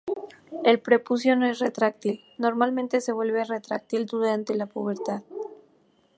El 0.63 0.79
prepucio 0.79 1.35
no 1.35 1.53
retráctil 1.63 2.23
normalmente 2.39 3.01
se 3.01 3.11
vuelve 3.11 3.43
retráctil 3.43 4.07
durante 4.07 4.55
la 4.55 4.65
pubertad. 4.65 5.21